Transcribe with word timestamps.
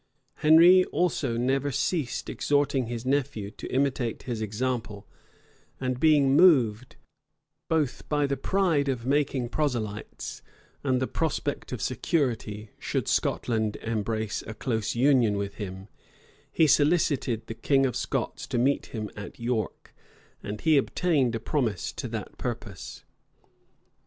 Henry 0.37 0.83
also 0.85 1.37
never 1.37 1.71
ceased 1.71 2.27
exhorting 2.27 2.87
his 2.87 3.05
nephew 3.05 3.51
to 3.51 3.71
imitate 3.71 4.23
his 4.23 4.41
example; 4.41 5.05
and 5.79 5.99
being 5.99 6.35
moved, 6.35 6.95
both 7.69 8.09
by 8.09 8.25
the 8.25 8.35
pride 8.35 8.89
of 8.89 9.05
making 9.05 9.49
proselytes, 9.49 10.41
and 10.83 10.99
the 10.99 11.05
prospect 11.05 11.71
of 11.71 11.83
security, 11.83 12.71
should 12.79 13.07
Scotland 13.07 13.75
embrace 13.75 14.41
a 14.47 14.55
close 14.55 14.95
union 14.95 15.37
with 15.37 15.57
him, 15.57 15.87
he 16.51 16.65
solicited 16.65 17.45
the 17.45 17.53
king 17.53 17.85
of 17.85 17.95
Scots 17.95 18.47
to 18.47 18.57
meet 18.57 18.87
him 18.87 19.07
at 19.15 19.39
York; 19.39 19.93
and 20.41 20.61
he 20.61 20.77
obtained 20.79 21.35
a 21.35 21.39
promise 21.39 21.91
to 21.91 22.07
that 22.07 22.39
purpose. 22.39 23.03